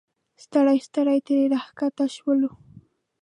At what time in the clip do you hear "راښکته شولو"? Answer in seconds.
1.53-2.51